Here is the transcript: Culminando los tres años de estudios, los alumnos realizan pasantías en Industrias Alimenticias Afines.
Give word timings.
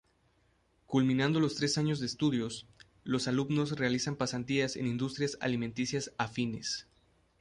Culminando 0.87 1.39
los 1.39 1.53
tres 1.53 1.77
años 1.77 1.99
de 1.99 2.07
estudios, 2.07 2.65
los 3.03 3.27
alumnos 3.27 3.73
realizan 3.77 4.15
pasantías 4.15 4.75
en 4.75 4.87
Industrias 4.87 5.37
Alimenticias 5.41 6.11
Afines. 6.17 6.87